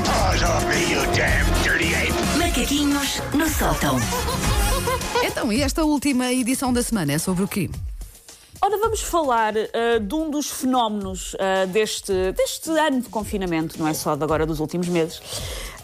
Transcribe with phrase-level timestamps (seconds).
[0.00, 2.12] paws off me, you damn dirty ape!
[2.38, 3.96] Macaquinhos no sótão.
[5.22, 7.68] Então, e esta última edição da semana é sobre o quê?
[8.64, 13.88] Ora, vamos falar ah, de um dos fenómenos ah, deste, deste ano de confinamento, não
[13.88, 15.20] é só de agora dos últimos meses.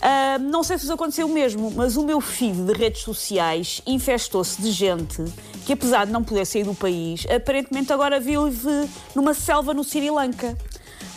[0.00, 3.82] Ah, não sei se vos aconteceu o mesmo, mas o meu feed de redes sociais
[3.84, 5.24] infestou-se de gente
[5.66, 10.08] que, apesar de não poder sair do país, aparentemente agora vive numa selva no Sri
[10.08, 10.56] Lanka.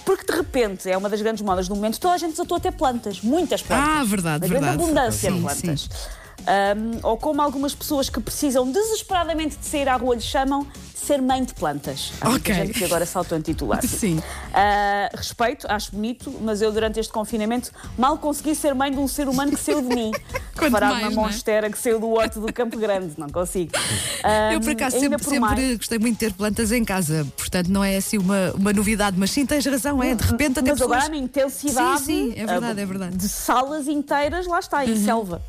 [0.06, 2.60] Porque de repente, é uma das grandes modas do momento, toda a gente desatou a
[2.60, 3.88] ter plantas, muitas plantas.
[3.88, 4.84] Ah, verdade, Uma grande verdade.
[4.84, 5.90] abundância Sim, de plantas.
[6.42, 10.66] Um, ou como algumas pessoas que precisam desesperadamente de sair à rua lhe chamam,
[11.12, 12.14] ser mãe de plantas.
[12.22, 13.82] Há muita gente que agora se auto-intitula.
[13.84, 14.22] Sim.
[14.54, 19.10] Ah, respeito, acho bonito, mas eu durante este confinamento mal consegui ser mãe de um
[19.10, 20.12] ser humano que saiu de mim.
[20.62, 21.10] Mais, uma é?
[21.10, 23.72] monstera que saiu do horto do Campo Grande, não consigo.
[24.24, 26.86] Ah, Eu, por acaso, ainda sempre, por sempre mais- gostei muito de ter plantas em
[26.86, 30.14] casa, portanto, não é assim uma, uma novidade, mas sim, tens razão, é.
[30.14, 30.98] De repente, até Mas pessoas.
[30.98, 33.12] agora na intensidade Sim, sim, é verdade, ah, é verdade.
[33.14, 33.18] Uhum.
[33.18, 35.42] de salas inteiras, lá está, em selva.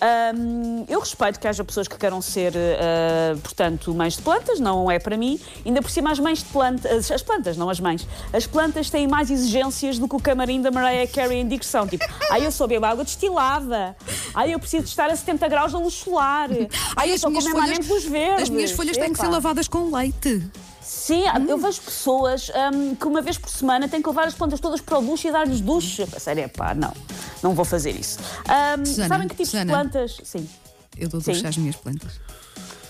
[0.00, 4.90] Ahm, eu respeito que haja pessoas que queiram ser, ah, portanto, mães de plantas, não
[4.90, 5.38] é para mim.
[5.64, 9.06] Ainda por cima, as mães de plantas, as plantas, não as mães, as plantas têm
[9.06, 11.86] mais exigências do que o camarim da Mariah Carey em digressão.
[11.86, 13.96] Tipo, ai, eu sou bebo água destilada,
[14.34, 16.48] ai, eu preciso de estar a 70 graus da luz solar,
[16.96, 18.42] ai, eu as minhas, folhas, dos verdes.
[18.42, 20.42] as minhas folhas têm que ser lavadas com leite.
[20.88, 24.58] Sim, eu vejo pessoas hum, que uma vez por semana têm que levar as plantas
[24.58, 26.02] todas para o duche e dar-lhes duche.
[26.02, 26.94] A Sério, é pá, não,
[27.42, 28.18] não vou fazer isso.
[28.18, 29.64] Hum, Susana, sabem que tipo Susana.
[29.66, 30.18] de plantas?
[30.24, 30.48] Sim.
[30.96, 31.32] Eu dou Sim.
[31.32, 32.12] ducha às minhas plantas.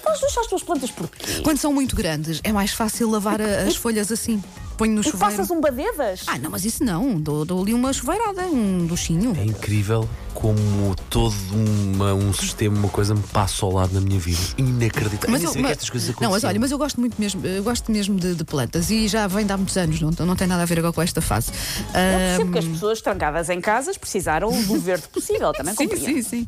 [0.08, 1.40] Vais as tuas plantas porquê?
[1.42, 4.42] Quando são muito grandes, é mais fácil lavar a- as folhas assim.
[4.76, 5.34] Ponho no E chuveiro.
[5.34, 6.22] passas um badedas?
[6.28, 7.20] Ah, não, mas isso não.
[7.20, 9.36] Dou, dou ali uma chuveirada, um duchinho.
[9.36, 14.20] É incrível como todo uma- um sistema, uma coisa me passa ao lado na minha
[14.20, 14.38] vida.
[14.56, 15.30] Inacreditável.
[15.32, 16.48] Mas eu que mas- estas coisas não, mas aconteciam.
[16.50, 19.44] olha, mas eu gosto muito mesmo, eu gosto mesmo de, de plantas e já vem
[19.44, 21.50] de há muitos anos, não, não tem nada a ver agora com esta fase.
[21.50, 21.92] Eu Ah,
[22.36, 26.22] percebo que as pessoas trancadas em casas precisaram do verde possível, também sim, compreendo.
[26.22, 26.46] sim, sim.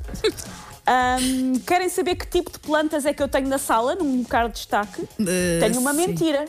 [0.89, 4.49] Hum, querem saber que tipo de plantas é que eu tenho na sala, num bocado
[4.49, 5.03] de destaque?
[5.21, 6.01] Eh, tenho uma sim.
[6.01, 6.07] Uhum.
[6.09, 6.45] mentira.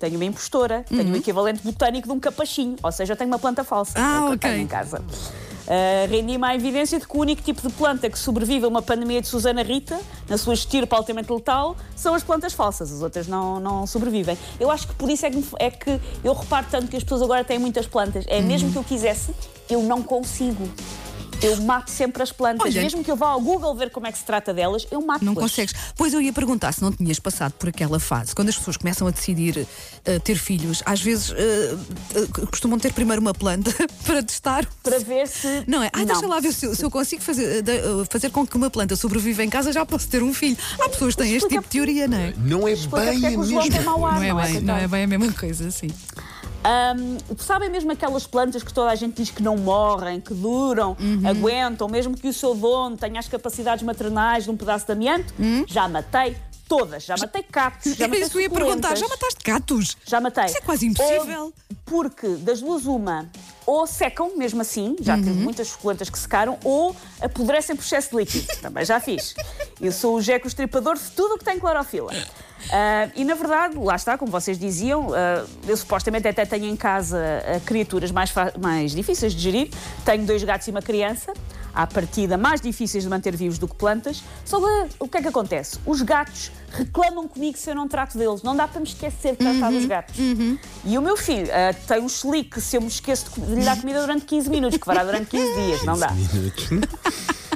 [0.00, 3.38] Tenho uma impostora, tenho o equivalente botânico de um capachinho, ou seja, eu tenho uma
[3.38, 4.50] planta falsa Ah, é o que eu ok.
[4.50, 4.98] tenho em casa.
[5.00, 8.82] Uh, Rendi-me à evidência de que o único tipo de planta que sobrevive a uma
[8.82, 9.98] pandemia de Susana Rita,
[10.28, 12.92] na sua estirpe altamente letal, são as plantas falsas.
[12.92, 14.36] As outras não, não sobrevivem.
[14.60, 17.22] Eu acho que por isso é que, é que eu reparo tanto que as pessoas
[17.22, 18.26] agora têm muitas plantas.
[18.28, 18.46] É Uhum.
[18.46, 19.32] mesmo que eu quisesse,
[19.70, 20.68] eu não consigo.
[21.44, 22.66] Eu mato sempre as plantas.
[22.66, 25.00] Olha- mesmo que eu vá ao Google ver como é que se trata delas, eu
[25.04, 25.74] mato Não consegues.
[25.96, 29.06] Pois eu ia perguntar se não tinhas passado por aquela fase, quando as pessoas começam
[29.06, 29.66] a decidir
[30.04, 31.76] eh, ter filhos, às vezes eh,
[32.14, 33.70] eh, costumam ter primeiro uma planta
[34.06, 34.66] para testar.
[34.82, 35.64] Para ver se.
[35.66, 35.90] Não é?
[35.92, 38.70] Ai, deixa lá ver se, eu- se eu consigo fazer, de- fazer com que uma
[38.70, 40.56] planta sobreviva em casa, já posso ter um filho.
[40.80, 42.34] Há pessoas que têm este tipo de teoria, não é?
[42.38, 43.60] Não é bem é a mesma.
[43.60, 44.64] ar, Não é bem, coitado?
[44.64, 45.88] não é bem a mesma coisa, sim.
[46.64, 50.96] Ahm, sabem mesmo aquelas plantas que toda a gente diz que não morrem, que duram,
[50.98, 51.28] Uhum.
[51.28, 55.34] aguentam, mesmo que o seu dono tenha as capacidades maternais de um pedaço de amianto?
[55.66, 56.36] Já matei
[56.66, 57.04] todas.
[57.04, 58.96] Já matei catos, já matei isso ia perguntar.
[58.96, 59.96] Já mataste gatos?
[60.06, 60.46] Já matei.
[60.46, 61.44] Isso é quase impossível.
[61.44, 61.52] Ou
[61.84, 63.28] porque das duas uma,
[63.66, 65.36] ou secam mesmo assim, já tive Uhum.
[65.36, 68.46] muitas suculentas que secaram, ou apodrecem por excesso de líquido.
[68.62, 69.34] Também já fiz.
[69.78, 72.10] Eu sou o jeco estripador de tudo o que tem clorofila.
[72.72, 76.76] Ah, e na verdade, lá está, como vocês diziam, ah, eu supostamente até tenho em
[76.76, 79.70] casa ah, criaturas mais, mais difíceis de gerir.
[80.04, 81.32] Tenho dois gatos e uma criança,
[81.74, 84.22] à partida mais difíceis de manter vivos do que plantas.
[84.44, 85.78] Só que o que é que acontece?
[85.84, 88.42] Os gatos reclamam comigo se eu não trato deles.
[88.42, 90.16] Não dá para me esquecer de tratar dos gatos.
[90.84, 93.64] E o meu filho ah, tem um chelique se eu me esqueço de de lhe
[93.64, 95.84] dar comida durante 15 minutos, que fará durante 15 dias.
[95.84, 96.08] Não dá.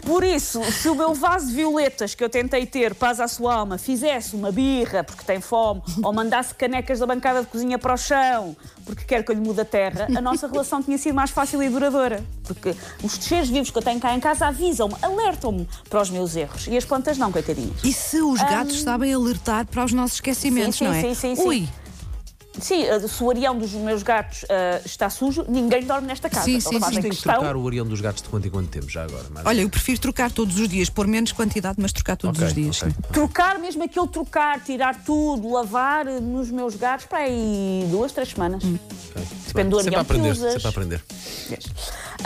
[0.08, 3.54] Por isso, se o meu vaso de violetas que eu tentei ter, paz à sua
[3.54, 7.92] alma, fizesse uma birra porque tem fome, ou mandasse canecas da bancada de cozinha para
[7.92, 8.56] o chão
[8.88, 11.62] porque quer que eu lhe mude a terra, a nossa relação tinha sido mais fácil
[11.62, 12.24] e duradoura.
[12.42, 16.34] Porque os seres vivos que eu tenho cá em casa avisam-me, alertam-me para os meus
[16.34, 16.66] erros.
[16.66, 17.84] E as plantas não, coitadinhas.
[17.84, 21.00] E se os gatos sabem alertar para os nossos esquecimentos, Sim, sim, não é?
[21.02, 21.46] sim, sim, sim.
[21.46, 21.68] Ui,
[22.60, 26.44] Sim, eh, se o areão dos meus gatos ah, está sujo, ninguém dorme nesta casa.
[26.44, 26.80] Sim, sim, sim.
[26.80, 29.24] fazem Tem que trocar o arião dos gatos de quanto em quanto tempo já agora.
[29.30, 29.46] Mas...
[29.46, 32.54] olha, eu prefiro trocar todos os dias, pôr menos quantidade, mas trocar todos Ok, os
[32.54, 32.82] dias.
[32.82, 32.90] ok.
[32.92, 33.12] sim.
[33.12, 38.30] Trocar, mesmo aquele trocar, tirar tudo, lavar eh, nos meus gatos para aí duas, três
[38.30, 38.64] semanas.
[38.64, 38.78] Hum.
[39.10, 39.26] Ok.
[39.48, 40.52] Depende do arião que aprender, usas.
[40.52, 41.04] sempre a aprender.
[41.48, 41.64] Vês?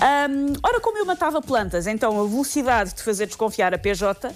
[0.01, 4.31] Ahm, ora, como eu matava plantas, então a velocidade de fazer desconfiar a PJ,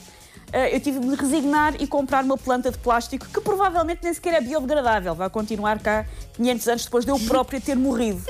[0.56, 4.14] eh, eu tive de me resignar e comprar uma planta de plástico que provavelmente nem
[4.14, 8.23] sequer é biodegradável, vai continuar cá 500 anos depois de eu própria ter morrido.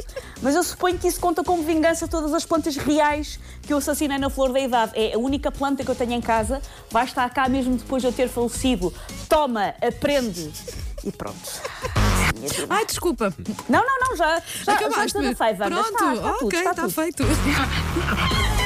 [0.42, 3.78] Mas eu suponho que isso conta como vingança a todas as plantas reais que eu
[3.78, 4.90] assassinei na flor da idade.
[4.96, 8.08] É a única planta que eu tenho em casa, vai estar cá mesmo depois de
[8.08, 8.92] eu ter falecido.
[9.28, 10.50] Toma, aprende
[11.04, 11.62] e pronto.
[12.68, 13.32] Ai, desculpa.
[13.68, 15.66] Não, não, não, já, já, Acabaste já estou na faiva.
[15.66, 16.90] Pronto, está, está ok, tudo, está, está tudo.
[16.90, 17.22] feito.